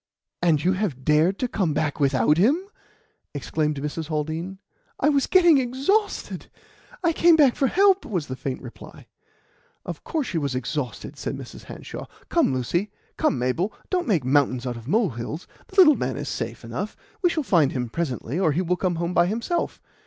"And 0.41 0.63
you 0.63 0.73
have 0.73 1.05
dared 1.05 1.37
to 1.37 1.47
come 1.47 1.75
back 1.75 1.99
without 1.99 2.37
him?" 2.39 2.59
exclaimed 3.35 3.79
Mrs. 3.79 4.07
Haldean. 4.07 4.57
"I 4.99 5.09
was 5.09 5.27
getting 5.27 5.59
exhausted. 5.59 6.47
I 7.03 7.13
came 7.13 7.35
back 7.35 7.53
for 7.55 7.67
help," 7.67 8.03
was 8.03 8.25
the 8.25 8.35
faint 8.35 8.63
reply. 8.63 9.05
"Of 9.85 10.03
course 10.03 10.25
she 10.25 10.39
was 10.39 10.55
exhausted," 10.55 11.19
said 11.19 11.37
Mrs. 11.37 11.65
Hanshaw. 11.65 12.07
"Come, 12.29 12.51
Lucy: 12.51 12.89
come, 13.15 13.37
Mabel; 13.37 13.71
don't 13.91 14.07
make 14.07 14.25
mountains 14.25 14.65
out 14.65 14.75
of 14.75 14.87
molehills. 14.87 15.45
The 15.67 15.75
little 15.75 15.93
man 15.95 16.17
is 16.17 16.27
safe 16.29 16.65
enough. 16.65 16.97
We 17.21 17.29
shall 17.29 17.43
find 17.43 17.71
him 17.71 17.87
presently, 17.87 18.39
or 18.39 18.53
he 18.53 18.63
will 18.63 18.77
come 18.77 18.95
home 18.95 19.13
by 19.13 19.27
himself. 19.27 19.79